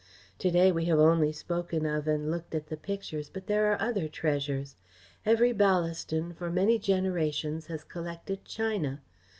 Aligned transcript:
To 0.39 0.49
day 0.49 0.71
we 0.71 0.85
have 0.85 0.97
only 0.97 1.31
spoken 1.31 1.85
of 1.85 2.07
and 2.07 2.31
looked 2.31 2.55
at 2.55 2.65
the 2.65 2.75
pictures, 2.75 3.29
but 3.29 3.45
there 3.45 3.71
are 3.71 3.79
other 3.79 4.07
treasures. 4.07 4.75
Every 5.27 5.53
Ballaston 5.53 6.33
for 6.33 6.49
many 6.49 6.79
generations 6.79 7.67
has 7.67 7.83
collected 7.83 8.43
china. 8.43 9.01